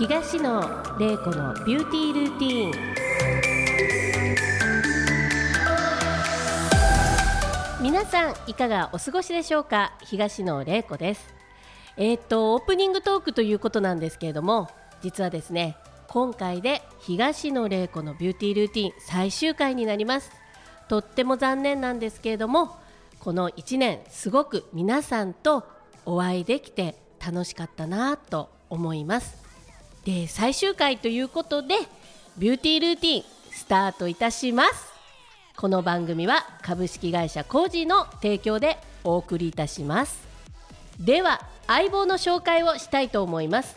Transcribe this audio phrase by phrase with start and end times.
[0.00, 0.62] 東野
[0.98, 2.74] 玲子のビューティールーティー
[7.78, 7.82] ン。
[7.82, 9.92] 皆さんいかがお過ごしでしょうか？
[10.00, 11.34] 東野玲子です。
[11.98, 14.70] えー、っとオープニングトークということなんですけれども
[15.02, 15.76] 実はですね
[16.08, 20.32] 今回で東野玲子のビューティールーティン最終回になります。
[20.88, 22.74] とっても残念なんですけれども
[23.18, 25.62] この1年すごく皆さんと
[26.06, 29.39] お会いできて楽しかったなと思います。
[30.04, 31.74] で最終回ということで
[32.38, 34.90] ビューティールーティンスタートいたします。
[35.56, 40.26] この番組は株式会社コージーの提供でお送りいたします。
[40.98, 43.76] では相棒の紹介をしたいと思います。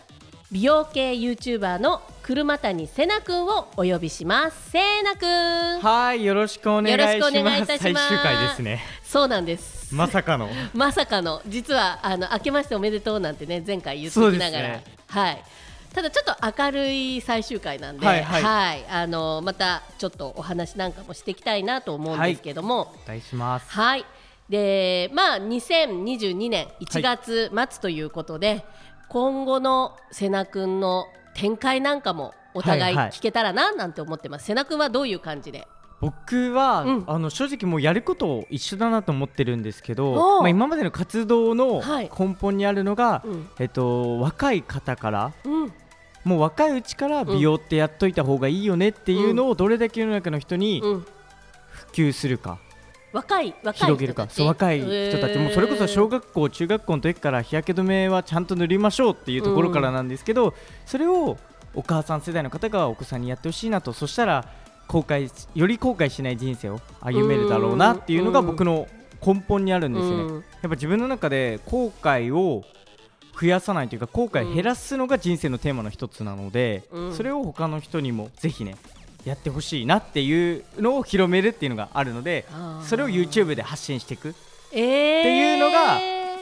[0.49, 4.69] 美容系 YouTuber の車谷せなくんをお呼びします。
[4.69, 5.81] せなくん。
[5.81, 7.65] はいよろしくお願いします。
[7.65, 8.81] 最終回ですね。
[9.03, 9.93] そうなんです。
[9.93, 10.49] まさかの。
[10.73, 11.41] まさかの。
[11.45, 15.43] 実はあの明けましておめでとうなんてね前回言っておきながら、ね、はい
[15.93, 18.43] ただちょっと明るい最終回なんで、はい、はい。
[18.43, 23.69] はい、あのまたちょっとお話なんかもしていきたいなと思うんですけども、はい、お願いします。
[23.71, 24.05] はい。
[24.49, 28.65] でまあ2022年1月末ということで、はい、
[29.09, 31.05] 今後の瀬名君の
[31.35, 34.45] 展開なんかもお互い聞けたらななんて思ってます。
[34.45, 35.67] 瀬名君はどういう感じで？
[36.01, 41.81] 僕は、うん、あの正直もうやること一緒だなと思ってるんですけど、まあ、今までの活動の
[42.19, 45.73] 根本にあるのが、はいうん、えっと、若い方から、うん、
[46.23, 51.05] もう若いうちから美容ってやっといた方がいいよねっていうのをどれだけ世の中の人に普
[51.91, 52.59] 及するか。
[53.11, 54.27] 若い若い広げるか。
[54.29, 55.37] そう若い人たち。
[55.37, 60.53] もそれこそ小学校中学校の時から日焼け止めはちゃんと塗りましょうっていうところからなんですけど、
[60.85, 61.37] それを
[61.75, 64.45] お母さん世代の方がお子さんにやってほしいなとそしたら
[64.87, 68.87] 後悔より後悔しない人生を歩めるだろうなっていうのが僕の
[69.25, 70.33] 根本にあるんですよね。
[70.33, 72.63] やっぱ自分の中で後悔を
[73.39, 76.83] 増やさないというか後悔減らすのが人生のテーマの一つなので、
[77.15, 78.75] それを他の人にもぜひね
[79.25, 82.45] やってほしいなっていうのを広めるっていうのがあるので
[82.83, 84.29] それを YouTube で発信していく。
[84.29, 84.33] っ
[84.73, 85.99] ていうのが、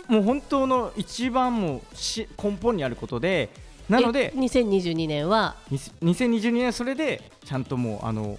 [0.08, 3.50] もう本当の一番もし根本にあることで
[3.90, 8.38] なので2022年は？2022年それでちゃんともうあの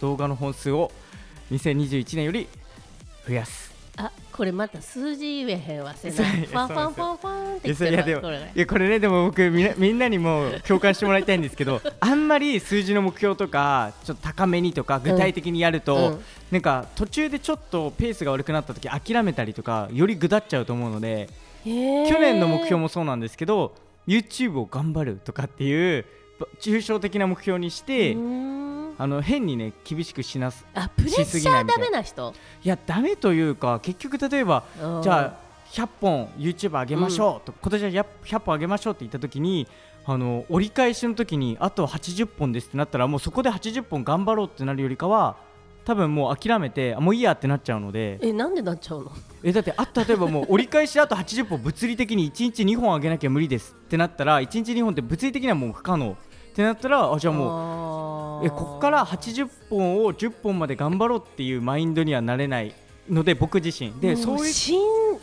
[0.00, 0.92] 動画の本数を
[1.50, 2.46] 2021年より
[3.26, 3.72] 増やす。
[3.96, 16.04] あこれまた数字言えへんわせなファンファンファンファンっていやでもいやこれねでも僕みみんなにも共感してもらいたいんですけど あんまり数字の目標とかちょっと高めにとか具体的にやると、うん。
[16.04, 16.20] うん、
[16.50, 21.28] なんか途中でちょっとペースが悪くなった時諦めたりとかよりぐだっちゃうと思うので
[21.64, 21.70] 去
[22.18, 23.74] 年の目標もそうなんですけど
[24.06, 26.04] YouTube を頑張るとかっていう
[26.60, 28.14] 抽象的な目標にして
[29.02, 32.32] あの変にね厳しくしなすあプレッシャーダメな人？
[32.62, 34.62] いやダメというか結局例えば
[35.02, 35.42] じゃあ
[35.72, 39.66] 100本 YouTube 上げましょうと、うん、今年は100本上げましょうって言った時に
[40.04, 45.36] あの折り返しの時にあと80本ですってなったらもうそこで80本頑張ろうってなるよりかは
[45.84, 48.20] 多分もう諦めてもういいやってなっちゃうので。
[48.22, 49.10] えなんでなっちゃうの？
[49.42, 56.16] えだってあ例えばもう 折り返しあと80本物理的に1日2本上げなきゃ無理ですってなったら1日2本って物理的にはもう不可能
[56.52, 62.74] ってなったらあじゃあもうえここから80本を10本まで頑張ろうっていうマインドにはなれない
[63.08, 63.92] ので僕自身。
[64.00, 64.80] でそういう新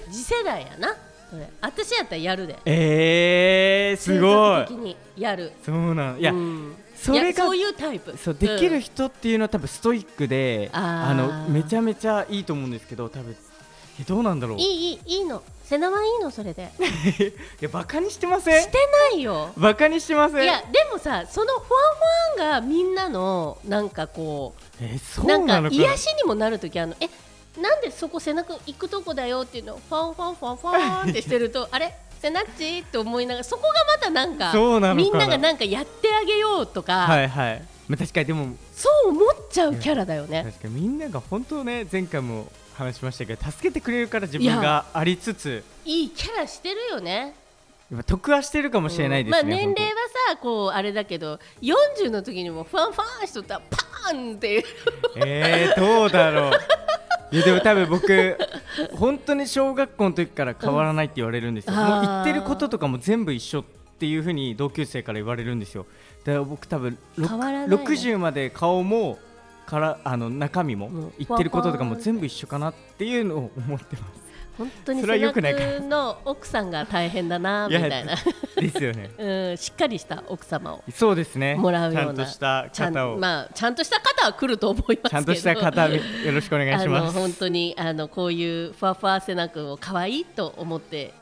[0.10, 0.96] 次世代やな。
[1.30, 1.48] それ。
[1.62, 2.58] 私やったらやるで。
[2.66, 4.66] えー、すごい。
[4.66, 5.52] 的にやる。
[5.64, 6.20] そうなん。
[6.20, 6.76] いや、うん。
[6.96, 8.18] それがそういうタイプ。
[8.18, 13.36] そうできる人っていうのは多分ストイックで、うん、あのめちゃめちゃいいと思うんですけど多分
[14.00, 14.58] えどうなんだろう？
[14.60, 15.42] いいいいいいの。
[15.66, 16.72] 背中はいいのそれで。
[17.62, 18.62] いやバカにしてません？
[18.64, 18.78] して
[19.12, 19.52] ないよ。
[19.58, 20.44] バカにしてません？
[20.44, 26.96] いやでもさそのファンファンがみんなのなんかこうえそうなのか癒しにもなるときあの。
[27.00, 27.10] え
[27.60, 29.76] なんでそこ背中行くとこだよっていうの？
[29.76, 31.94] をファンファンファンファンってしてると あれ？
[32.22, 34.54] セナッチって思いながらそこがまたなんか
[34.94, 37.64] みんながなんかやってあげようとかはいはい。
[37.88, 40.44] まあ、確かにでもそう思っちゃうキャラだよね。
[40.46, 42.48] 確かにみんなが本当ね前回も
[42.80, 45.64] 話しましたけど助けてくれるから自分がありつつ。
[45.86, 47.36] いいキャラしてるよね。
[48.06, 49.90] 得はしてるかもしれないですね、うん、まあ、年齢は
[50.30, 54.64] さこうあれだけど40の時にもファンファンしとったらパーンっていう。
[55.16, 56.52] えー、どうだろう。
[57.32, 58.38] いやでも多分僕
[58.94, 63.64] 本当に小学校の時から変わらないって言われるんですよ、うん、もう言ってることとかも全部一緒っ
[64.00, 65.86] ていうふうに同級生から言われるんですよ。
[66.24, 69.20] だから僕多分60まで顔も
[69.70, 74.30] からあの中身も言ってることとかも全部一緒かなっていうのを思ってます。
[74.58, 78.16] 本当にそれはよくないかの奥さんが大変だなみたいな。
[78.58, 81.56] ですよね、 うん、しっかりした奥様をそうですね。
[81.56, 82.04] もらうような。
[82.04, 83.18] ちゃんとした方を。
[83.18, 86.02] まあちゃんとした方は来ると思いますちゃんとした方よ
[86.34, 87.14] ろしくお願いします。
[87.18, 91.14] 本当にあのこういうふわふわせなくを可愛いと思って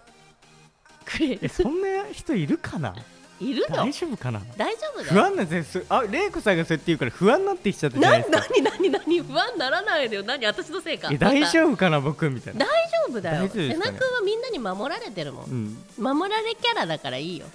[1.05, 1.49] くれる。
[1.49, 2.95] そんな人いるかな？
[3.39, 3.77] いるの？
[3.77, 4.41] 大丈夫かな？
[4.57, 8.55] 大丈夫だ不安なんですよあ玲子さんがそうやって言うから不安になってきちゃったじゃないなですか。
[8.79, 9.21] 何何何？
[9.21, 10.23] 不安ならないでよ。
[10.23, 10.45] 何？
[10.45, 11.09] 私のせいか？
[11.11, 12.65] え大夫丈夫かな僕みたいな。
[12.65, 13.47] 大丈夫だよ。
[13.47, 13.93] 瀬名君は
[14.25, 15.77] みんなに守られてるもん、うん。
[15.97, 17.45] 守られキャラだからいいよ。
[17.45, 17.49] っ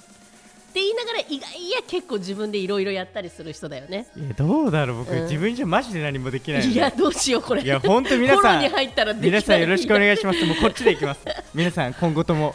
[0.75, 4.06] て言いながら意外や結構自分でいろいろやったりする人だよね。
[4.17, 5.23] いやどうだろう僕、うん。
[5.25, 7.62] 自分じゃマジで何もできないいやどうしようこれ。
[7.62, 9.31] いや本当皆さんフォローに入ったらできない。
[9.31, 10.44] 皆さんよろしくお願いします。
[10.46, 11.20] もうこっちでいきます。
[11.52, 12.55] 皆さん今後とも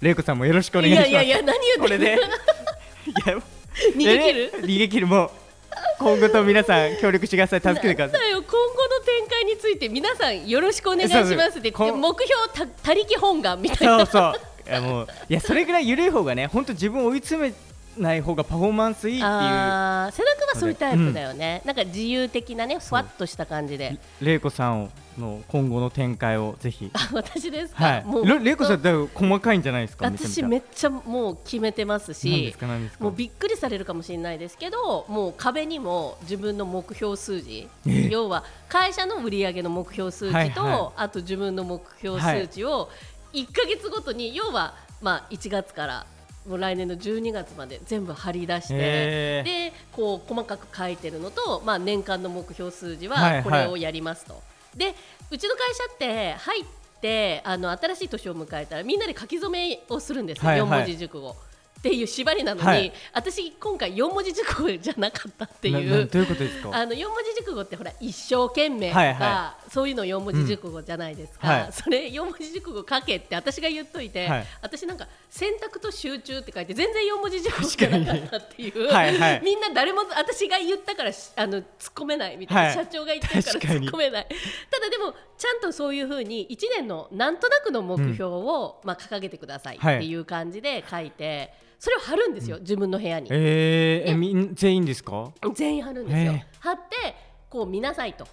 [0.00, 1.10] 玲子さんもよろしくお願いします。
[1.10, 2.14] いやいやいや何言ってんのこれで。
[3.06, 3.36] いや
[3.96, 4.52] 逃げ切る？
[4.62, 5.30] 逃げ切るもう
[5.98, 7.60] 今後とも皆さん協力してください。
[7.60, 8.30] 助けてください。
[8.32, 11.70] 今後の展開について皆さんよろしくお願いしますって。
[11.72, 11.94] 目標
[12.54, 13.98] た 他力本願みたいな。
[13.98, 14.34] そうそう。
[14.68, 17.52] いやもういやそれぐらい緩い方がね本当自分を追い詰め
[17.98, 19.28] ない方がパフォーマンスいいっていう。
[19.28, 23.98] あー瀬名君はそういうタイプだよね、なんか自由的なねふわっとした感じで。
[24.20, 26.90] 玲子さんの今後の展開をぜひ。
[26.92, 28.04] あ私ですか、はい。
[28.04, 32.54] もうれ玲子さんだから細かいんじゃないですか私めめっちゃもう決めてますし
[32.98, 40.90] もうびっくりされるかもしれないですけどもう壁にも自分の目標数字え要は会社の売り上げの目標数値と、はいはい。
[40.96, 42.88] あと自分の目標数値を
[43.32, 46.06] 1か月ごとに要はまあ1月から
[46.50, 54.42] もう来年の12月まで全部張り出して、へーでこう細かく書いてるのと、まあ、年間の目標数字はいははいこれをやりますと。
[54.76, 54.94] で
[55.30, 56.64] うちの会社って入っ
[57.00, 61.36] てあの新しい年を迎えたらみんなで書き初めをするんですよ、はいはい4文字熟語。
[61.80, 62.92] っていう縛りなのに、はい。
[63.14, 66.06] 私今回4文字熟語じゃなかったっていう。
[66.06, 66.76] どういうことですか？
[66.76, 71.62] あの4文字熟語ってほら一生懸命とか、はいはそういうの4文字熟語じゃないですか、うん。
[71.62, 71.72] はい。
[71.72, 74.46] それ4文字熟語書けって私が言っといて、はい。
[74.60, 78.92] 私なんか選択と集中って書いて全然4文字熟語じゃなかったっていう。
[78.92, 79.40] はいはい。
[79.42, 82.74] みんな誰も私が言ったからしあの突っ込めないみたいな、はい。
[82.74, 84.26] 社長が言ってるから突っ込めない。
[84.70, 93.28] ただでもちゃんとそういうふうに1年のなんとなくの目標を、まあ、掲げてくださいっていう感じで書いて、それを貼るんですよ、自分の部屋に。
[93.32, 95.32] えー、えみん全員ですか？
[95.54, 96.34] 全員貼るんですよ。
[96.60, 97.16] 貼って
[97.48, 98.28] こう見なさいと。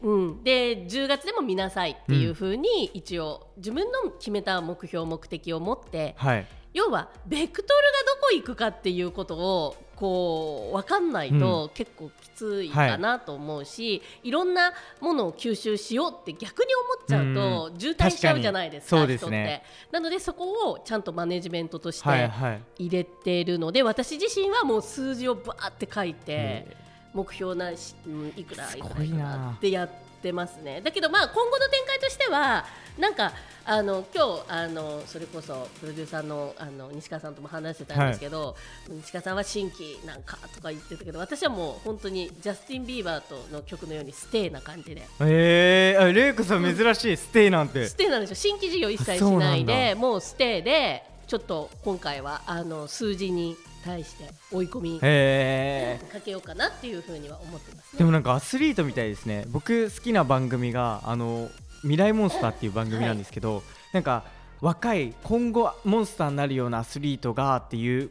[0.00, 6.46] うん、で10月でも見なさいっていうふうに一応自分の決めた目標目的を持ってはい。
[6.74, 17.34] 要はベクトルがどこ行くかっていうことをこう分かんないと結構きついかなと思うし、い、ろんなものを吸収しようって逆に思っちゃう
[17.72, 19.18] と渋滞しちゃうじゃないですか確かに。
[19.18, 19.62] そうね。
[19.64, 19.92] 人って。
[19.94, 22.62] なのでそこをちゃんとマネジメントとしてはいはい。
[22.78, 26.76] 入れてるので私自身はもう数字をバーって書いてえ
[27.12, 29.90] 目標なし、うん、いくらすいくらいくらってやっ
[30.22, 30.80] てますね。
[30.80, 32.64] だけどまあ今後の展開としては
[32.98, 33.32] なんか
[33.64, 38.56] あの今日あのそれこそプロデューサーのあの西川さんとも話してたんですけど、
[38.88, 45.02] 西川さんは新規なんかとか言ってたけど私はもう本当にジャスティン・ビーバーとの曲のようにステイな感じで。
[45.20, 47.86] えー、あレイコさん珍しいステイなんて。
[47.86, 48.36] ステイなんですよ。
[48.36, 53.54] 新規事業一切しないでもうステイでちょっと今回はあの数字に
[53.84, 57.90] 対して追い込みをかけようかなっていうふうには思ってますね。
[57.94, 59.44] ーでもなんかアスリートみたいですね。
[59.48, 61.50] 僕好きな番組があの
[61.82, 64.24] 未来モンスターっていう番組なんですけど、なんか
[64.60, 68.10] 若い今後モンスターになるようなアスリートがっていう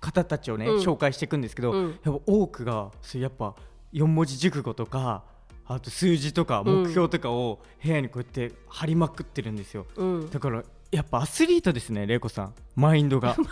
[0.00, 0.82] 方たちをね、うん。
[0.82, 1.98] 紹介していくんですけど、うん。
[2.04, 3.54] やっぱ多くがそうやっぱ
[3.92, 5.24] 4文字熟語とか
[5.66, 6.82] あと数字とかうん。
[6.84, 12.54] 目標とかを部屋にこうやって貼りまくってるんですよ、うん、だからやっぱアスリートですね玲子さん。
[12.74, 13.36] マインドが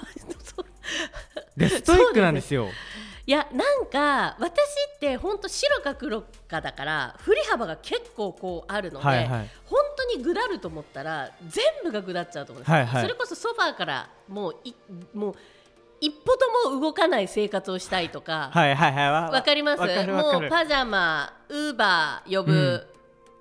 [1.56, 2.68] でストイックなんですよ。
[3.26, 4.60] いやなんか私
[4.96, 9.50] って本当白か黒かだから振り幅が結構こうあるので、はいはい。
[9.64, 13.02] 本当にぐだると思ったら全部がぐだっちゃうと思うんですよ、はいはい。
[13.02, 14.74] それこそソファーからもうい
[15.14, 15.34] もう
[16.02, 19.10] 一歩とも動かない生活をしたいとか、はいはいはい。
[19.10, 19.78] わわかります？
[19.78, 22.86] もうパジャマウーバー呼ぶ、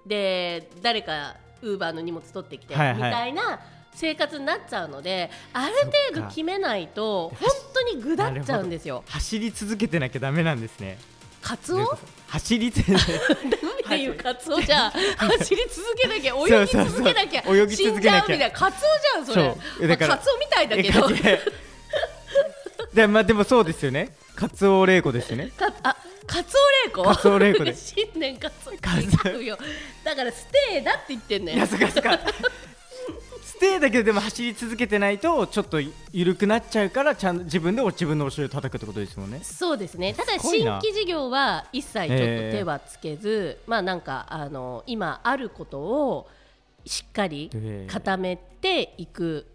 [0.05, 2.95] で誰かウーバーの荷物取ってきて、はいはい。
[2.95, 3.59] みたいな
[3.95, 5.73] 生活になっちゃうのである
[6.11, 9.03] 程度決めないと本当にぐだっちゃうんですよ。
[9.07, 10.97] 走り続けてなきゃダメなんですね。
[11.41, 11.97] カツオ？
[12.27, 12.93] 走り続け
[13.85, 17.43] 海でいうカツオじゃ走り続けなきゃ泳ぎ続けなきゃ。
[17.69, 18.21] 死んじゃう。
[18.21, 18.85] みたいなカツ
[19.17, 19.87] オじゃんそれ。
[19.87, 21.09] だからまあカツオみたいだけど。
[22.93, 24.15] でまあでもそうですよね。
[24.35, 25.51] カツオ玲子ですよね。
[25.57, 25.95] かあ
[26.25, 27.03] カツオレイコ？
[27.03, 27.93] カツオレイコです。
[27.99, 28.71] 新年カツオ。
[28.73, 32.19] だからステイだって言ってんねいやそっかそっか
[33.53, 35.79] ステイだけどでも走り続けてないとちょっと
[36.11, 39.41] 緩くなっちゃうからちゃんと自分で自分のお尻を叩くってことですもんね。
[39.43, 40.13] そうですね。
[40.15, 46.27] ただ新規事業は一切ちょっと手はつけず、まあなんかあの今あることを
[46.83, 49.45] しっかりえー固めていく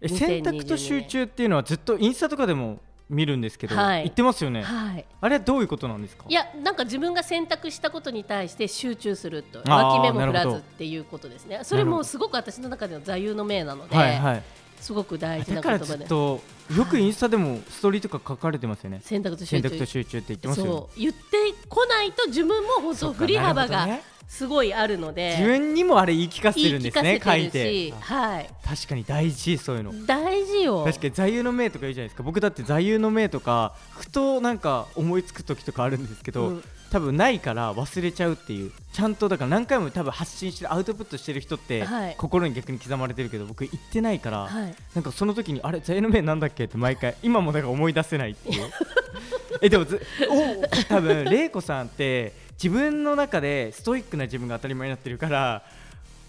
[0.00, 2.80] え2022選択と集中っていうのはずっとインスタとかでも
[3.12, 4.02] 見るんですけど、はい。
[4.04, 5.04] 言ってますよね、はい。
[5.20, 6.24] あれはどういうことなんですか？
[6.28, 11.60] いやなんか自分が選択したことに対して集中すると脇目も振らずっていうことですね。
[11.62, 14.42] それもすごく私の中での座右の銘なので、はいはい。
[14.80, 16.40] すごく大事なだから言葉でと
[16.76, 19.00] よくインスタでもストーリーとか書かれてますよね。
[19.04, 20.72] 選択と集選中択と集中って言ってますよね。
[20.72, 21.00] そう。
[21.00, 21.20] 言って
[21.68, 23.86] こないと自分も本当振り幅が
[24.32, 28.50] すごいあるので自分にもあれ言い聞かせてるんですね書いてしはい。
[28.64, 30.06] 確かに大事そういうの。
[30.06, 30.84] 大事よ。
[30.86, 32.22] 確かに座右の銘とか言うじゃないですか。
[32.22, 36.64] 僕だって座右の銘とかふとなんか思いつく時とかあるんですけど、うん。
[36.90, 38.72] 多分ないから忘れちゃうっていう。
[38.94, 42.14] ちゃんとだから何回も多分発信してるアウトプットしてる人って、はい。
[42.16, 44.74] 心に逆に刻まれてるけど僕言ってないから、はい。
[44.94, 48.70] なんかその時にあれ座右の銘なんだっけって毎回今もだから思い出せないっていう。
[49.60, 55.64] えでもずお多分玲子さんって自分の中でストイックな自分が当たり前になってるから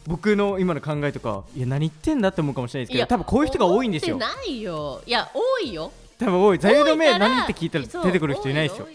[0.08, 4.18] 僕の今の考えとかいや何言ってんだって思うかもしれないですけど多分こういう人が多いんですよ。
[4.18, 5.04] ないよ。
[5.06, 5.92] いや多いよ。
[6.18, 6.60] 多分多い。
[6.60, 8.88] 座右の銘何って聞いたら出てくる人いないですよ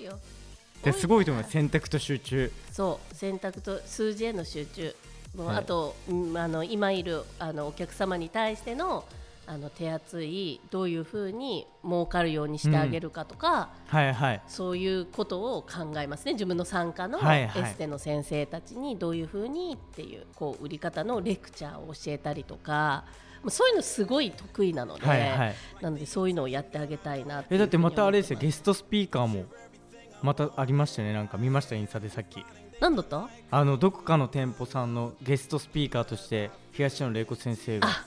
[0.93, 2.53] すごいと思います選択と集中。
[2.73, 4.97] そう選択と数字への集中。
[5.37, 5.57] もうはい。
[5.59, 9.05] あと、うんあの今いるあのお客様に対しての
[9.51, 14.43] あの手厚いどういうふうに儲かるようにしてあげるかとか、はいはい。
[14.47, 16.35] そういうことを考えますね。
[16.35, 23.07] 自分の参加のエステの先生たちにどういうふうにっていうこう売り方のレクチャーを教えたりとか
[23.49, 25.55] そういうのすごい得意なので、はいはい。
[25.81, 29.47] なのでそういうのをやってあげたいなっていえだってまたあれですよゲストスピーカーも
[30.23, 31.13] またありましたね。
[31.15, 32.41] なんか見ましたインスタでさっき。
[32.41, 33.29] ますなんだった？
[33.51, 38.07] あのどこかの店舗さんのゲストスピーカーとして東野玲子先生があ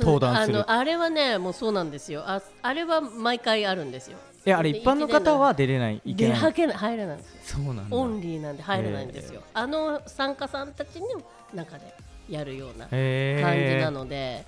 [0.00, 0.58] 登壇する。
[0.58, 2.22] あのあれはねもうそうなんですよ。
[2.26, 4.18] ああれは毎回あるんですよ。
[4.46, 6.02] えあれ一般の方は出れない。
[6.04, 6.40] いけ出ない。
[6.40, 7.40] はけない入れないんですよ。
[7.64, 7.96] そうなんだ。
[7.96, 11.06] オンリーなんで入れないんですよ、あの参加さんたちの
[11.54, 11.94] 中で
[12.28, 14.44] やるような感じなので、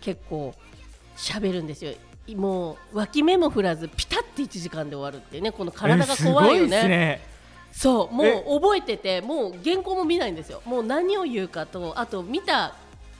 [0.00, 0.54] 結構
[1.16, 1.92] 喋るんですよ。
[2.36, 7.20] もう脇目も振らずピタッて1時間で終わるってねこの体が怖いよえすごいっすね。
[7.72, 8.44] そうもえ。
[8.46, 10.60] う覚えててもう原稿も見ないんですよ。
[10.64, 12.74] もう何を言うかとあと見た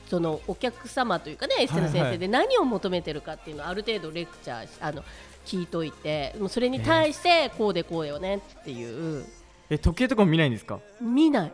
[0.08, 5.04] そのお客様というかねエステの先生で何を求めてるかっていうのをある程度レクチャーしあの
[5.44, 9.24] 聞いといてもうそれに対してこうでこうよねっていう。
[9.70, 10.80] え時計とかも見ないんですか？
[11.00, 11.52] 見ない。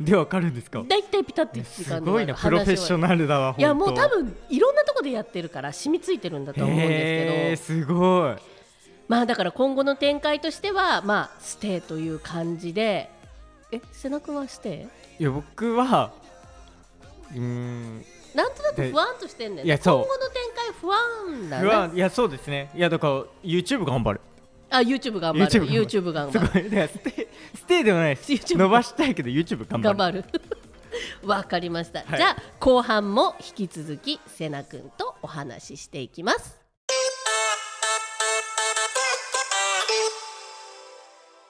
[0.00, 0.84] でわかるんですか？
[0.88, 8.36] だいたいピタッて1時すごいなプロフェッショルナルだわいやもう多分いろんなところでやってるから染みついてるんだと思うんですけど、すごい。
[9.08, 13.10] まあだから今後の展開としてはまあステイという感じで。
[13.70, 14.86] え瀬名君はステ
[15.18, 16.10] いや僕は
[17.32, 18.04] うーん。
[18.34, 19.62] イなんとなく不安としてんね。
[19.62, 21.92] んいや今後の展開不安だね不安。
[21.94, 22.70] いやそうですね。
[22.74, 24.20] いやだから YouTube 頑張る。
[24.70, 25.66] あ YouTube 頑張る。
[25.66, 26.62] YouTube 頑す張る。
[26.62, 26.70] ごい。
[26.70, 28.32] だステステイではないです。
[28.32, 29.96] YouTube 伸ばしたいけど YouTube 頑張る。
[29.96, 30.24] 頑張る。
[31.22, 32.18] わかりました、はい。
[32.18, 36.58] じゃあ後半も引き続き瀬名君とお話ししていきます。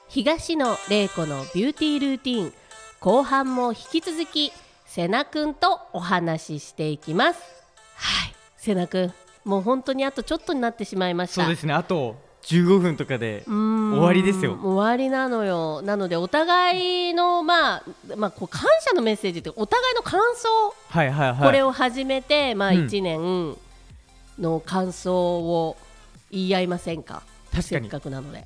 [0.07, 2.53] 東野玲子のビューティールーティン。
[2.99, 4.51] 後半も引き続き
[4.89, 7.39] 瀬名君とお話ししていきます。
[7.93, 8.33] はい。
[8.57, 9.13] 瀬名君
[9.45, 11.43] もう本当にあとちょっとになってしまいました。
[11.43, 11.73] そうですね。
[11.75, 14.57] あと15分とかで終わりですよ。
[14.59, 15.83] 終わりなのよ。
[15.83, 17.83] なのでお互いのまあ
[18.15, 20.49] まあこう感謝のメッセージってお互いの感想、
[20.87, 21.45] はいはいはい。
[21.45, 22.77] これを始めてまあうん。
[22.87, 23.55] 1年
[24.39, 25.77] の感想を
[26.31, 27.21] 言い合いませんか？
[27.53, 27.81] 確かに。
[27.83, 28.39] せっかくなので。
[28.39, 28.43] あ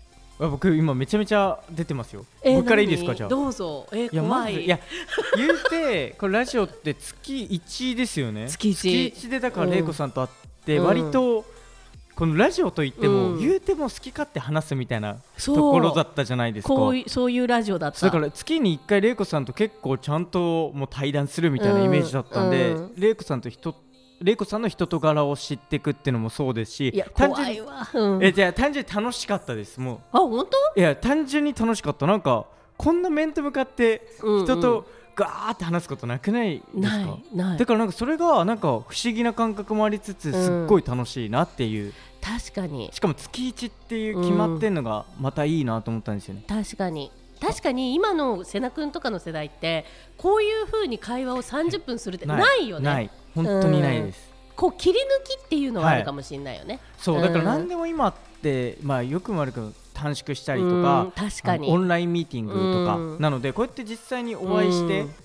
[0.49, 2.25] 僕今めちゃめちゃ出てますよ。
[2.41, 3.17] えー僕からいいですか何？
[3.17, 3.29] じゃあ。
[3.29, 3.87] どうぞ。
[3.91, 4.67] えーいやまずい。
[4.67, 4.79] や
[5.37, 8.47] 言うてこれラジオって月1ですよね。
[8.49, 9.11] 月一。
[9.11, 9.71] 月1でだからうん。
[9.71, 10.29] 玲子さんと会っ
[10.65, 10.85] てうん。
[10.85, 11.45] 割と
[12.15, 13.39] このラジオといってもうん。
[13.39, 16.73] 言うても好き勝手話すみたいなところだったじゃないですか。
[16.73, 18.01] こういそういうラジオだった。
[18.05, 22.83] だから月に1回玲子さんと結構ちゃんともう対談するみたいなイメージだったんでうん。
[22.83, 23.73] うん玲子さんと人
[24.23, 30.57] 玲子さんの人と柄を知っていくっていうのもそうですしいや単純にうん、えじゃあ単純に楽しかったですもあ本当？
[30.75, 32.07] ういや単純に楽しかった。
[32.07, 32.45] なんか
[32.77, 37.57] こんな面と向かってうん人とガーって話すことなくないですか、ないない。
[37.57, 42.89] だからなんかそれがなんか不思議な感覚もありつつすっごい楽しいなっていう、確かに。
[42.91, 47.11] しかも月1っていう決まってんのがまたいいなと思ったんですよね、確かに
[47.43, 49.85] 確かに今の瀬名君とかの世代って
[50.17, 52.85] こういう風に会話を30分するってないよね。
[52.85, 53.09] ない。
[53.35, 57.21] 本当にないです、こう切り抜きっていうのはあるかもしれないよね、そう。
[57.21, 61.11] だから何でも今って、まあよくも悪く短縮したりとかうん。
[61.11, 61.67] 確かに。
[61.69, 63.21] オンラインミーティングとか、うん。
[63.21, 65.15] なのでこうやって実際にお会いしてうん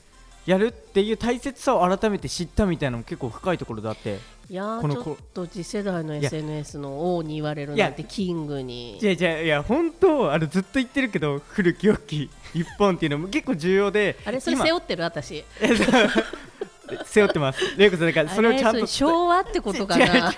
[0.48, 6.26] やるっていう大切さを改めて知ったみたいなのも結構深いところであっていやーこのちょっと次世代のいや。
[6.28, 8.96] SNS の王に言われるなんてキングに。
[8.98, 14.64] じゃあじゃあいや本当あれずっと言ってるけど古き良き一本っていうのも結構重要であれそれ今。
[14.64, 15.02] 背負ってる？
[15.04, 15.44] 私。
[17.04, 17.60] 背負ってます。
[17.76, 20.32] 玲子さんだからそれをちゃんと昭和ってことかな？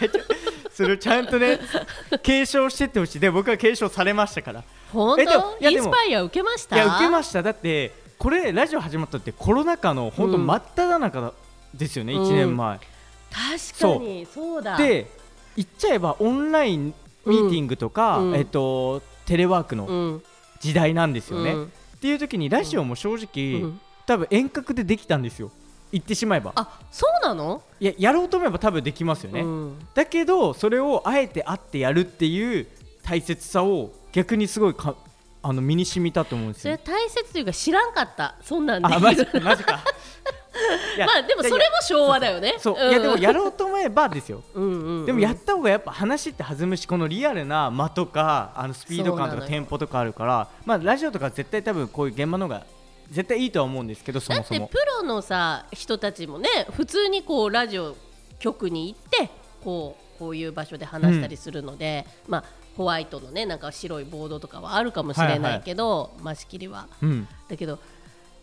[0.72, 1.60] それをちゃんとね
[2.24, 3.20] 継承してってほしい。
[3.20, 4.64] で僕は継承されましたから。
[4.92, 5.68] 本当？
[5.70, 6.74] インスパイア受けました？
[6.74, 7.44] いや受けました。
[7.44, 11.32] だってこれラジオ始まったってコロナ禍の本当うん真っ只中
[11.74, 12.22] ですよね、うん。
[12.24, 14.62] 1年前、確かにそう。
[14.62, 14.76] だ。
[14.76, 15.10] で
[15.56, 18.36] 言っちゃえばオンラインミーティングとか、うん。
[18.36, 20.22] えっと、テレワークのうん。
[20.60, 21.52] 時代なんですよね。
[21.52, 21.64] うん。
[21.64, 23.80] っていう時にラジオも正直、うん。
[24.06, 25.50] 多分遠隔でできたんですよ。
[25.90, 26.52] 言ってしまえば。
[26.56, 27.62] あそうなの？
[27.80, 29.78] いややろうと思えば多分できますよね、うん。
[29.94, 32.66] だけどそれをあえて会ってやるっていう
[33.02, 34.94] 大切さを逆にすごいか
[35.42, 36.76] あの身に染みたと思うんですよ。
[36.76, 38.36] それ大切というか知らんかった。
[38.42, 38.88] そんなんで。
[38.94, 39.80] あマジマジか。
[40.96, 42.56] いやまあでもそれも昭和だよね。
[42.58, 44.42] そう、んいやでもやろうと思えばですよ。
[44.54, 45.06] うんうんうん。
[45.06, 52.66] でもやった方がやっぱ話って弾むしこのリアルな間とかあのスピード感とそうなのよかテンポとかあるからまあラジオとか絶対多分こういう現場の方が
[53.10, 57.96] 絶対いいとは思うんですけどそだってプロのさ人たちもね普通にこうラジオ
[58.38, 59.30] 局に行って
[59.64, 62.44] こうこういう場所で話したりするので、まあ
[62.80, 66.88] ホワイトのねなんか白いボードとかはあるかもしれないけど、まあ仕切りは。
[67.02, 67.28] うん。
[67.46, 67.78] だけど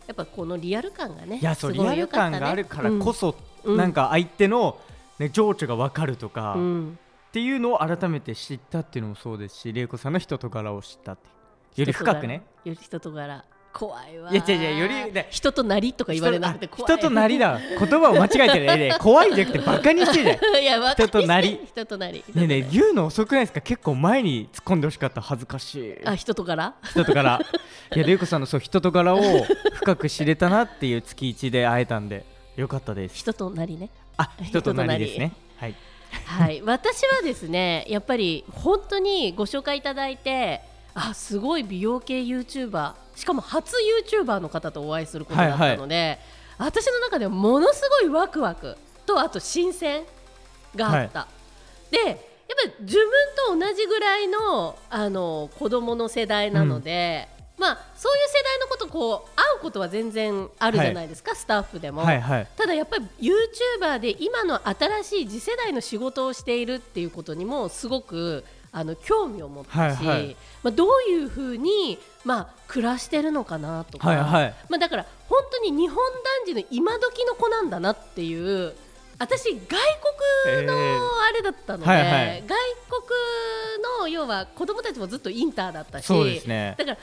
[0.06, 2.38] やっぱこのリアル感がねいやそうすごリアル良かったね。
[2.38, 3.76] 感があるからこそ、うん。
[3.76, 4.78] なんか相手の、
[5.18, 6.98] ね、情緒が分かるとか、っうん。
[7.32, 11.28] ていうのを改めて知ったっていうのもそうですし玲子さんの人と柄を知ったってい
[11.78, 11.80] う。
[11.80, 12.42] より深くね。
[12.64, 13.44] より人と柄
[13.78, 14.32] 怖いわ。
[14.32, 16.96] いや違う違うよりね人となりとか言われなくて怖い。
[16.96, 18.66] 人人となりだ言葉を間違えてる。
[18.66, 20.58] ねね怖いじゃなくてバカにしてるじゃん。
[20.62, 20.66] い。
[20.66, 21.60] や人となり。
[21.64, 22.24] 人となり。
[22.34, 23.60] ねえねえ言うの遅くないですか？
[23.60, 25.94] 結構前に突っ込んでほしかった恥ずかしい。
[26.04, 26.74] あ人と柄？
[26.90, 27.40] 人と柄。
[27.94, 29.20] いや玲子さんのそう人と柄を
[29.74, 32.24] 深く知れたなっていう月一で会えたんで
[32.56, 33.14] よかったです。
[33.14, 33.90] 人となりね。
[34.16, 35.32] あ人となりですね。
[35.56, 35.74] はい。
[36.24, 40.62] はい、私はですねやっぱり本当にご紹介いただいて
[41.00, 43.76] あすごい美容系 YouTuber しかも初
[44.10, 46.18] YouTuber の方とお会いすることだったので、
[46.58, 48.76] 私の中ではものすごいワクワク
[49.06, 50.02] とあと新鮮
[50.74, 51.28] があった、
[51.90, 52.22] でやっぱ
[52.64, 57.28] り自分と同じぐらいのあの子供の世代なので、
[57.58, 62.02] まあそういう世代のことこう会うことは全然あるじゃないですか、スタッフでも。
[62.02, 62.48] はいはい。
[62.56, 70.36] ただやっぱり YouTuber で今の新しい次世代の仕事をしているっていうことにもすごくあの興味を持ったし、はいはい。
[70.62, 74.54] まあ、どういうふうに、まあ、暮らしてるのかなとか、はいはい。
[74.68, 76.04] まあ、だから本当に日本男
[76.46, 78.34] 児の今時の子なんだなってい
[78.66, 78.74] う
[79.18, 79.58] 私外
[80.54, 80.74] 国の
[81.22, 82.44] あれだったので、はいはい。
[82.46, 86.74] 外国の要は子供たちもずっとインターだったしそうですね。
[86.78, 86.98] だから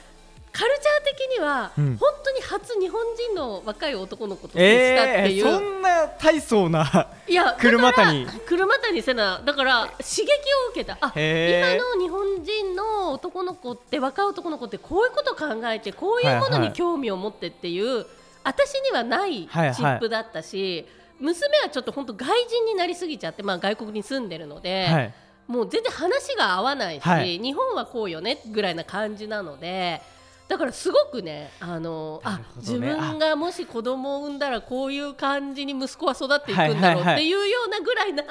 [0.56, 1.96] カルチャー的には、うん。
[1.98, 8.26] 本当に初日本人の若い男の子と接したっていう、えー、そんな大層ないや車谷。
[8.26, 10.96] 車谷せなだから刺激を受けた。
[11.02, 18.06] あ今の日本人の男の子って若い男の子ってこういうこと考えてこういうものに興味を持ってっていう、
[18.42, 19.74] 私にはないチはいはい。
[19.74, 20.86] ップだったし、
[21.20, 25.14] 娘はちょっと本当外人になりすぎちゃって、まあ、外国に住んでるので、はい。
[25.48, 27.38] もう全然話が合わないし、はい。
[27.38, 30.00] 日本はこうよねぐらいな感じなので
[30.48, 38.24] だからすごくねあのあなるほど自ね分がもし子供を産んだらこういう感じに息子は育っていくんだろうっていうようなぐらいな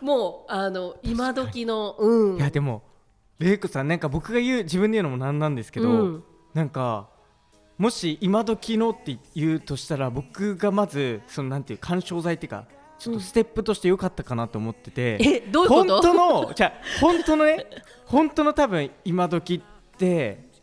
[0.00, 2.36] もうあの今時のうん。
[2.36, 2.82] いやでも
[3.38, 6.24] 玲子さんなんか僕が言う自分で言うのもなんなんですけど、うん。
[6.54, 7.08] なんか
[7.76, 12.66] もし今時のって言うとしたら僕がまずそのなんていう干渉剤っていうか
[12.98, 16.00] ちょっとステップとして良かったかなと思ってて、えどういうこと？
[16.00, 17.66] 本当のじゃあ本当のね
[18.06, 20.53] 本当の多分今時って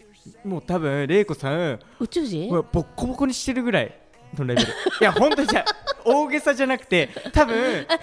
[0.44, 2.50] もう多分玲子さん宇宙人？
[2.50, 3.96] ボッコボコにしてるぐらい
[4.38, 5.66] のレベルいや本当じゃ
[6.06, 7.56] 大げさじゃなくて多分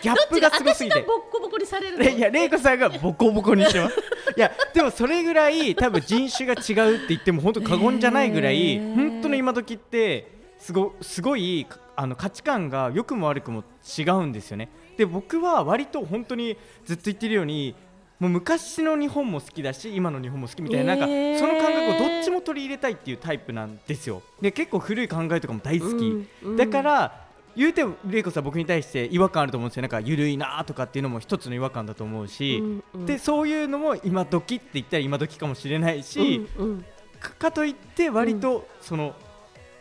[0.02, 2.04] ギャップがすごすぎてボッコボコにされるの？
[2.04, 3.96] いや、玲子さんがボコボコにしてます。
[4.36, 10.36] いや、でもそれぐらい、多分人種が違うって言っても、本当過言じゃないぐらい、へー本当の今時って。
[10.58, 13.62] すご、すごい、あの価値観が良くも悪くも
[13.98, 14.68] 違うんですよね。
[14.96, 17.74] で、僕は割と本当にずっと言ってるように。
[18.18, 24.22] もう昔の日本も好きだし今の日本も好きみたいな,、なんかその感覚をどっちも取り入れたいっていうタイプなんですよ。
[24.40, 26.56] で結構古い考えとかも大好き、うんうん。
[26.56, 27.24] だから
[27.56, 29.82] 言うて玲子さん僕に対して違和感あると思うんですよ。
[29.82, 33.06] なんか緩いなとかっていうのも一つの違和感だと思うし、うんうん。
[33.06, 36.84] でそういうのも今時って言ったら今時かもしれないし、うんうん。
[37.20, 39.14] かかといって割とその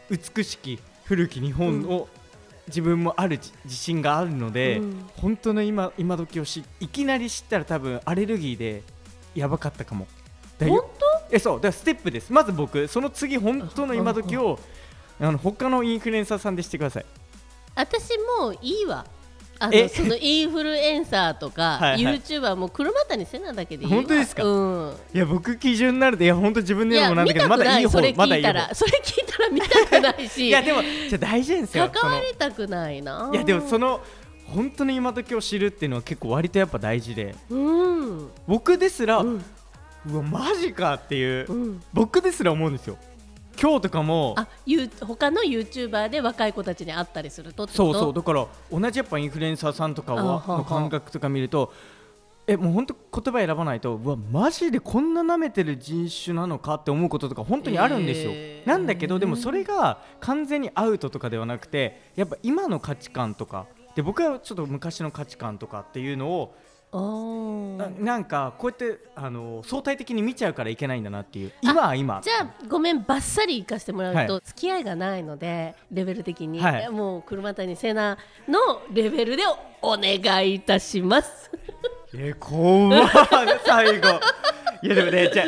[0.10, 2.08] 美しき古き日本を
[2.68, 5.10] 自分もあるじ自信があるので、うん。
[5.16, 8.84] 本当の今今時をしいきなり知ったら多分アレルギーで
[9.36, 10.08] やばかったかも。
[10.58, 10.90] だ本よ
[11.32, 11.62] えそう。
[11.62, 12.32] だステップです。
[12.32, 14.60] まず僕その次本当の今時を
[15.20, 17.06] あの他のインフルエンサーさんでしてください。
[17.76, 19.06] 私もういいわ
[19.60, 19.84] あえ？
[19.84, 22.20] のそのインフルエンサーとかはいはい。
[22.20, 24.44] YouTuber もう車谷せなだけでいいわ本当ですか？
[24.44, 24.94] うん。
[25.14, 28.76] いや僕基準になるといや本当自分いで言うもなんだけどまだいいいそれまだいい方聞いたら。
[28.76, 30.48] それ聞いたら見たくないし。
[30.48, 33.30] いやでもじゃあ大事ですよ関わりたくないな。
[33.34, 34.02] いやでもその
[34.46, 37.36] 本当の今時を知るっていうのは結構割とやっぱ大事で。
[37.50, 38.30] うん。
[38.48, 41.84] 僕ですら、ううんわマジかっていう、うん。
[41.92, 42.98] 僕ですら思うんですよ
[43.60, 51.74] 今日とかもあゆ他のユーチューバーで若い子たちに会ったりするとそうそうだから同じやっぱインフルエンサーさんとかはの感覚とか見ると
[52.48, 58.68] えもう本当言葉選ばないとうわマジでこんな舐めてる人種なのかって思うこととか本当にあるんですよ、えー。
[58.68, 66.56] なんだけどでもそれが完全にアウトとかではなくてやっぱ今の価値観とかで僕はちょっと昔の価値観とかっていうのを
[66.94, 71.52] ななんかこうやってあの相対的に見ちゃうからいけないんだなっていう。
[71.62, 72.22] 今は今。
[72.24, 76.90] じゃあごめんばっさり行かせてもらうと、は付き合いがないのでレベル的に、はい。
[76.90, 79.44] もう車谷セナのレベルで
[79.82, 81.52] お願いいたします。
[82.16, 83.10] え怖っ
[83.66, 84.20] 最後。
[84.82, 85.46] いやでもねじゃあ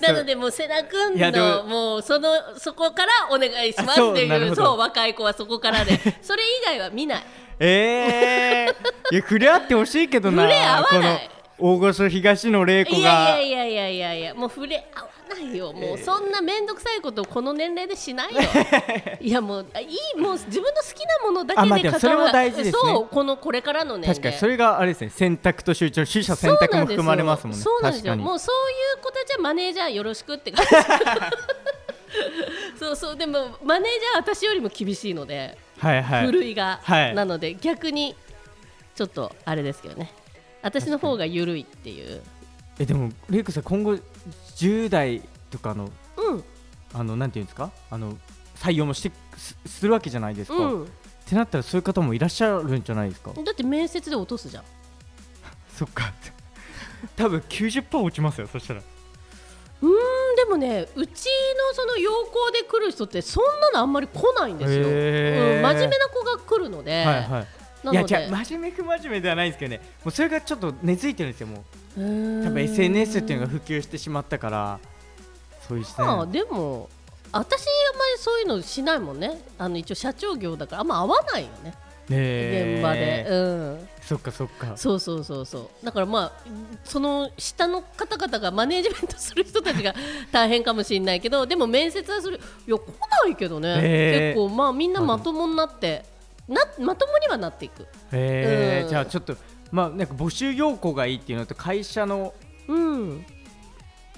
[0.00, 4.00] なのでもうセナ君のももうそのそこからお願いします。
[4.00, 5.98] っていうそう若い子はそこからで。
[6.22, 7.22] それ以外は見ない。
[7.60, 11.30] えー、いや触れ合ってほしいけどな触れ合わない。
[11.58, 15.72] 大御所東野玲子いがやいやいやいやいやいやもう触れ合わないよ。
[15.76, 18.40] もうそんな面倒くさいことをこの年齢でしないよ。
[19.20, 22.72] いやもうあいいもう自分の好きなものだあまあけででもそれも大事ですね。
[22.72, 24.14] そうこのこれからの年齢。
[24.16, 27.62] 確かにそれがあれですね選択と集中取捨選択も含まれますもんね。
[27.62, 28.16] そうなんですよ。
[28.16, 30.70] もうそういう子たちはマネージャーよろしくって感じ
[32.78, 36.26] そうそうでもマネージャーは私よりも厳しいので、はいはい。
[36.26, 37.14] 古いが、はい。
[37.14, 38.16] なので逆に
[38.94, 40.12] ちょっとあれですけどね。
[40.62, 42.22] 私の方が緩いっていう。
[42.78, 43.98] えでも玲子さん今後
[44.58, 46.44] 10代とかのうん。
[46.94, 47.70] あのなんていうんですか？
[47.90, 48.16] あの
[48.56, 50.84] 採用もしてすするわけじゃないですか、うん。
[50.84, 50.86] っ
[51.26, 53.32] てなったらそういう方もいらっしゃるんじゃないですか？
[53.32, 54.64] だって面接で落とすじゃん。
[55.76, 56.12] そっか。
[57.14, 58.80] 多分90%落ちますよそしたら。
[59.80, 64.90] うーんでもねうちのその要項で来る人ってそんなのあんまり来ないんですよ、う
[65.60, 67.28] ん、真面目な子が来るので、はいはい。
[67.84, 68.14] ないので。
[68.14, 69.80] や真面目く真面目ではないんですけどね。
[70.02, 71.62] もうそれがちょっと根付いてるんですよもう
[72.44, 74.80] 多分 SNS っていうのが普及してしまったから
[75.66, 76.06] そういう時代。
[76.06, 76.88] まあでも
[77.32, 79.40] 私あんまりそういうのしないもんね。
[79.58, 81.74] あの一応社長業だからあんま合わないよね。
[82.08, 84.76] ね現場で、うん、そっかそっか。
[84.76, 85.84] そうそうそうそう。
[85.84, 86.32] だからまあ
[86.84, 89.94] その下の方々がマネージメントする人たちが
[90.32, 92.40] 大変かもしれないけどでも面接はする。
[92.66, 92.82] いや来
[93.24, 96.04] ないけどね、結構まあみんなまともになって
[96.48, 97.82] なまともにはなっていく。
[97.82, 98.88] へえ、うん。
[98.88, 99.36] じゃあちょっと
[99.70, 102.34] まあなんか募集要項がいいっていうのと会社の
[102.68, 103.26] うん。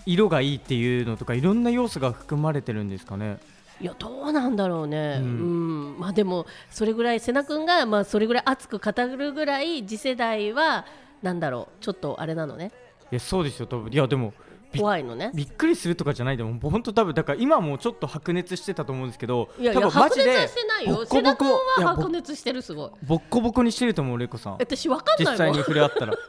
[0.07, 3.39] 色がいいっていうのとかいろんな要素が含まれてるんですかね。
[3.81, 5.97] いやどうなんだろうね、ううん。
[5.97, 10.87] んまあ、でもそれぐらい瀬名君がまあそれぐらい熱く語るぐらい次世代は
[11.23, 11.85] なんだろう。
[11.85, 12.73] ちょっとあれなのね。
[13.13, 14.35] いやそうですよ多分いやでもび
[14.77, 15.31] 怖いのね。
[15.35, 22.91] びっくりするとかじゃないでも本当多分だから今もちょっと白熱してたと思うんですけどいやいや白熱はしてないボよ瀬名君は白熱してるすごい。
[23.03, 24.53] ボッコボコにしてると思うレイコさん。
[24.55, 25.59] 私わかん実際にないもん。
[25.59, 26.15] わ触れ合ったら。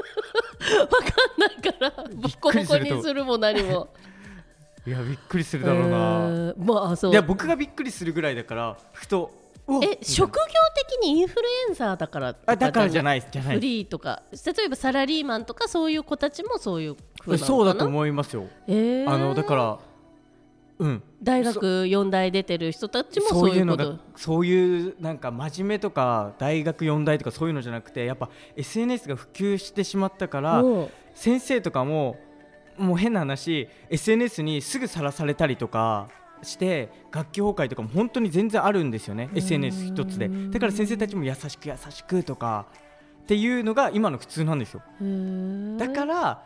[0.62, 0.68] か
[1.38, 3.90] んないからボッコボコにするも何も。
[4.86, 7.12] いやびっくりするだろうな、うーんまあそう。
[7.12, 9.32] いや僕がびっくりするぐらいだからふと
[9.84, 10.42] え職業
[10.90, 13.04] 的にインフルエンサーだからとあだからじゃい？
[13.04, 13.56] ないじゃない。
[13.56, 18.46] フリーとか例えばサラリーマンとかそういう子たちもそういう風なそうだと思いますよ。
[18.68, 19.10] えー。
[19.10, 19.80] あのだから
[20.80, 21.04] うん。
[21.22, 24.20] 大学4大出てる人たちもそういのがいううこと？
[24.20, 30.64] そういうなんか真面目とか大学4大とかそういうのじゃなくてやっぱ SNS が普及してしまったから
[31.14, 32.18] 先生とかも
[32.78, 36.08] もう変な話 SNS にすぐさらされたりとか
[36.44, 39.30] して学級崩壊とかも本当に全然あるんですよね。
[39.36, 40.30] SNS 一つで。
[40.50, 42.66] だから先生たちも優しく優しくとか
[43.24, 44.82] っていうのが今の普通なんですよ。
[45.78, 46.44] だから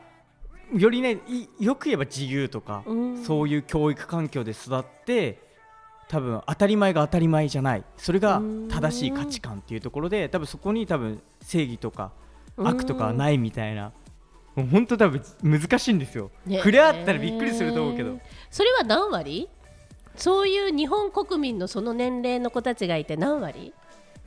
[0.73, 3.23] よりねいよく言えば自由とかうん。
[3.23, 5.39] そういう教育環境で育って
[6.07, 7.83] 多分当たり前が当たり前じゃない。
[7.97, 12.11] それが正しい価値観っていうところで多分そこに多分正義とか
[12.57, 13.91] 悪とかはないみたいな。
[14.55, 16.59] もう本当多分難しいんですよ、ね。
[16.59, 18.17] 触れ合ったらびっくりすると思うけど。
[18.49, 19.49] それは何割？
[20.17, 23.73] そういう日本国民のその年齢の子たちがいて何割？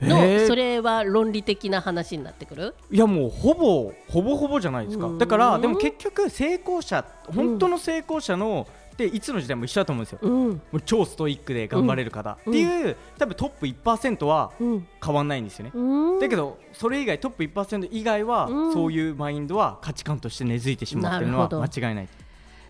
[0.01, 0.47] の、えー。
[0.47, 2.75] それは論理的な話になってくる？
[2.91, 5.07] いやもうほぼほぼほぼじゃないですか。
[5.07, 5.17] うん。
[5.17, 10.19] だからでも結局成功者本当の成功者のでいつの時代も一緒だと思うんですよ。
[10.21, 10.49] うん。
[10.49, 12.51] もう超ストイックで頑張れる方、うん。
[12.51, 14.87] っていう多分トップ1%はうん。
[15.03, 16.19] 変わんないんですよね、うん。
[16.19, 18.73] だけどそれ以外トップ1%以外は、うん。
[18.73, 22.09] そういうマインドは価値観として根付いてしまっているのは間違いない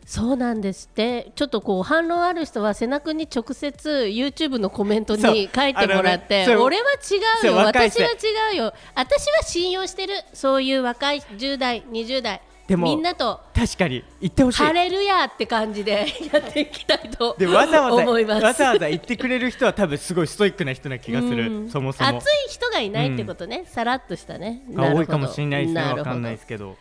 [0.09, 1.31] そうなんですって。
[1.35, 7.55] ちょっとこう反論ある人は瀬名君に直接 YouTube のコメントに書いてもらって、ね俺は違うよ。
[7.57, 8.73] 私は違うよ。
[8.95, 10.15] 私は信用してる。
[10.33, 12.41] そういう若い10代20代。
[12.65, 14.63] でもみんなと確かに言ってほしい。
[14.63, 18.43] ハレルヤって感じで やっていきたいとでわざわざ思います。
[18.43, 21.69] わざわざ言ってくれる人は多分すごいストイックな人な気がする、うん。
[21.69, 22.09] そもそも。
[22.09, 24.63] 熱い人がいないってことね、さらっとしたね。
[24.71, 26.77] が多いかもしれないですねわかんないですけど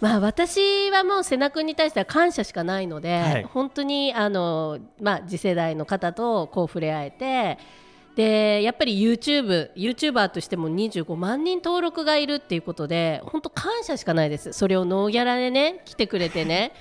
[0.00, 3.44] まあ私はもう瀬名君に対しては感謝しかないので、はい。
[3.44, 7.58] 本当にあの、まあ、次世代の方とこう触れ合えて
[8.16, 14.52] でやっぱり YouTube、YouTuber としても25万人登録がいるっていうことで本当感謝しかないです。
[14.52, 16.72] それをノーギャラでね来てくれてね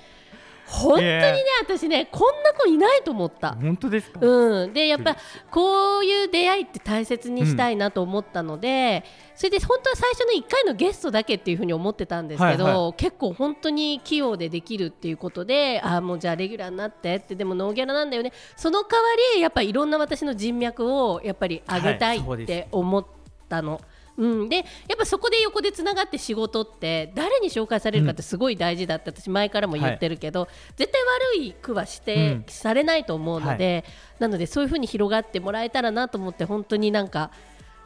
[0.69, 3.53] 本当にね私ねこんな子いないと思った。
[3.53, 5.15] 本当ですか、うん、でやっぱ
[5.49, 9.03] こういう出会いって大切にしたいなと思ったので、
[9.35, 18.31] それで本当は最初の1回のゲストだけっていうふうに思ってたんですけど、はいは結構本当に器用でできるっていうことであーもうじゃあレギュラーになってってでもノーギャラなんだよね。
[18.55, 23.05] その代わりやっぱいろんな私の人脈をやっぱり上げたいって思っ
[23.47, 23.81] たの。
[24.19, 24.65] うん、でやっ
[24.97, 31.01] ぱそこで横でつながって仕事って誰に紹介されるかってすごい大事だって私前からも言ってるけど、絶対
[31.37, 32.45] 悪い句はして、うん。
[32.47, 33.85] されないと思うので、
[34.19, 37.31] なのでそういうふうに広がってもらえたらなと思って本当になんか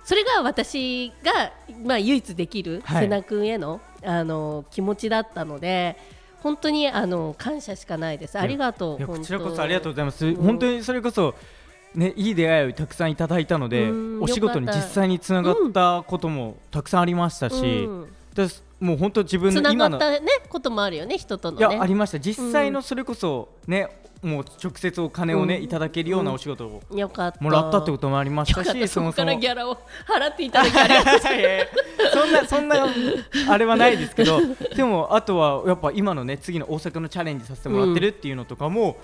[0.04, 1.54] それが私が、
[1.86, 3.04] まあ、唯一できるはい。
[3.04, 5.98] 瀬名君への,、あの気持ちだったので
[6.42, 8.38] 本当にあの感謝しかないです。
[8.38, 11.36] ありがとうこちらこそありがとうございます、ん本当にそれこそ
[11.96, 14.24] ねいい出会いをたくさんいただいたのでうん。
[14.24, 18.14] お仕事に実際につながったこともたくさんありましたし、うん。
[18.34, 21.76] ですもう本当自分つなの今のがったねこともあるよね人とのいね。
[21.76, 22.20] やありました。
[22.20, 23.88] 実際のそれこそね、
[24.22, 25.64] もう直接お金をね、うん。
[25.64, 26.82] いただけるようなお仕事を
[27.40, 31.14] もらったってこともありましたし、そこからギャャラを払っていただきありがとう。
[31.14, 31.66] ございいやいや
[32.14, 32.88] そんなそんな
[33.50, 34.40] あれはないですけど
[34.76, 38.98] でもあとはやっぱ今のね次の大阪のチャレンジさせてもらってるっていうのとかも、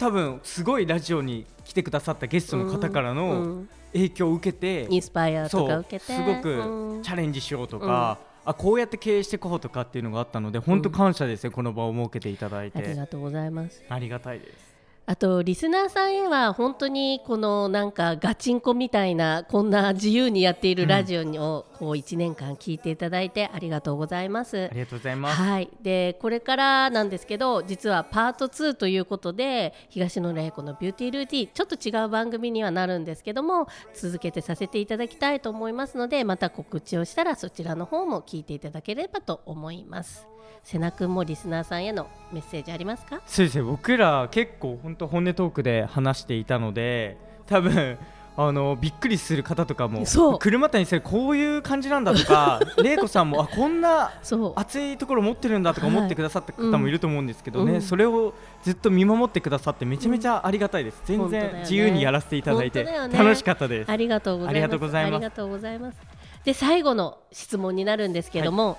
[0.00, 3.68] 多分すごいラジオに来てくださったゲストの方からうのん。
[3.92, 6.12] 影響を受けて、インスパイアとか受けて。
[6.12, 7.02] すごくうん。
[7.02, 13.82] チャレンジしようとか、あこうやって経営していこうとかっていうのがあったので本当感謝ですね、この場を設けていただいありてがとうございます。
[13.88, 14.69] ありがたいです。
[15.10, 24.72] あとリスナーさんへは本当にこのなんかガチンコみたいなこんな自由にやっているラジオをこう1年間聞いていただいてありがとうございますあ。
[24.72, 25.42] りがとうございます。
[25.42, 40.28] はい、でこれからなんですけど実はパート2ということで東野玲子のビューティールーティンちょっと違う番組にはなるんですけども続けてさせていただきたいと思いますのでまた告知をしたらそちらの方も聞いていただければと思います。
[40.62, 43.20] 瀬名君もリスナーさんへのメッセージありますか？
[43.26, 47.98] そうですね僕ら結構本当本音トークで話していたので多分
[48.36, 50.04] あのびっくりする方とかも
[50.38, 54.12] 車谷先生こういう感じなんだとか 玲子さんもあこんな
[54.54, 56.90] 熱いところ持ってるんだとかはい思ってくださった方もい。
[56.92, 58.32] ると思うんですけどね、うんそれを
[58.62, 61.50] ずっと見守ってくださってめちゃめちゃありがたいです、全本当だよね。
[61.52, 63.90] 然自由にやらせていただいて楽しかったです。
[63.90, 64.52] ありがとうございます。
[64.52, 65.14] ありがとうございます。
[65.16, 65.98] ありがとうございます。
[66.44, 68.78] で最後の質問になるんですけども、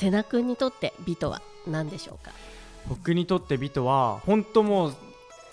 [0.00, 2.32] 瀬名君にとって美とは何でしょうか？
[2.88, 4.94] 僕にとって美とは本当もう、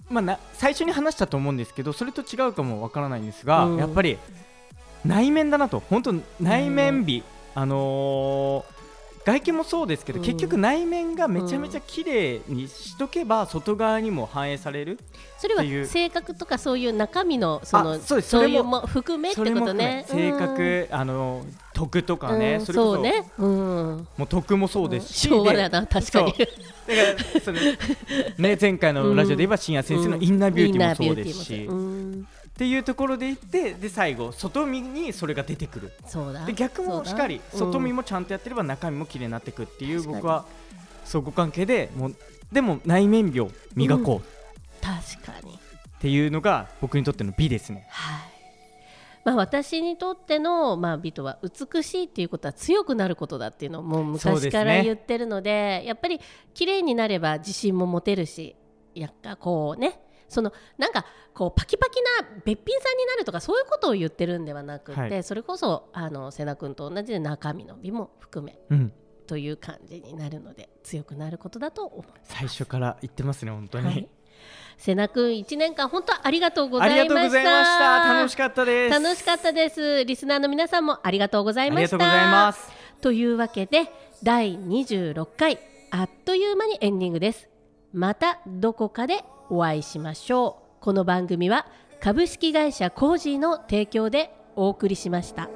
[0.10, 3.78] まあ、な最初に話したと思うんですけどそれと違うかもわからないんですが、うん。
[3.78, 4.18] やっぱり
[5.04, 5.82] 内面だなと。
[5.82, 7.24] 本当内面美、
[7.56, 8.77] あのー
[9.28, 10.26] 外見もそうですけど、うん。
[10.26, 14.98] 結局内面がめちゃめちゃ綺麗にしとけば外側にも反映される
[15.38, 20.06] それは性格とかそういう中身のそのあそうそういうもも含めってことね。
[20.08, 22.66] 性格、あのー徳とかね、うん。
[22.66, 23.32] それこそね。
[23.38, 24.08] うん。
[24.18, 26.32] もう徳もそうですし、昭和でだな確かに。
[26.32, 26.52] だか
[27.36, 27.60] らそれ
[28.38, 31.70] ね前回のラジオで言えば深夜先生のインナービューティーもそうですし、
[32.58, 36.44] っていうところでいってで最後外見にそれが出てくるそうだ。
[36.44, 40.44] で逆もしっかり外見もちゃんとやってれば中身も綺麗になっていくっていう僕は
[41.06, 42.16] 相互関係でもう
[42.52, 44.22] でも内面美を磨こうっ
[44.82, 45.60] 確かに。
[46.00, 47.88] ていうのが僕にとっての美ですね。
[47.92, 48.38] はい。
[49.24, 56.22] まあ、私にとっての、まあ、美とは美しいっていうことは強くなることだっていうのをもう昔から言ってるのでやっぱり
[56.54, 58.56] 綺麗になれば自信も持てるし
[58.96, 68.94] やっぱこうねそのなんかこうパキパキなべっぴんさんになるとかそういうことを言ってるんではなくて、はいそれこそあの瀬名君と同じで中身の美も含めうん、
[69.26, 72.04] という感じになるので強くなることだと思う。
[72.24, 74.10] 最初から言ってますね本当に、はい、
[74.78, 77.02] 瀬名君1年間本当ありがとうございました。
[77.02, 80.06] ありがとうございました楽しかったです楽しかったです。
[80.06, 81.96] リスナーの皆さんもありがとうございました。
[81.96, 83.92] ありがとうございますというわけで
[84.24, 85.60] 第26回
[85.92, 87.48] あっという間にエンディングです。
[87.94, 90.84] またどこかでお会いしましょう。
[90.84, 91.68] この番組は
[92.00, 95.50] 株式会社コージーの提供でお送りしました。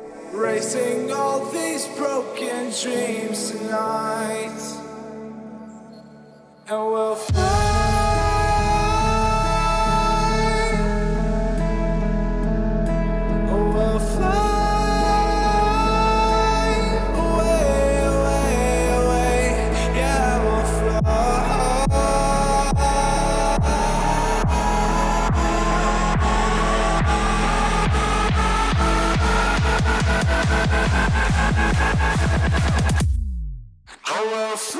[34.21, 34.70] I will.